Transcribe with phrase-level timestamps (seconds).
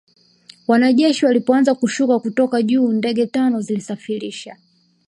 [0.67, 4.55] wanajeshi walipoanza kushuka kutoka juu Ndege tano zilisafirisha